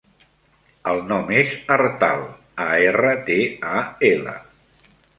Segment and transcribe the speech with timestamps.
[0.91, 2.25] El nom és Artal:
[2.67, 3.39] a, erra, te,
[3.79, 4.39] a, ela.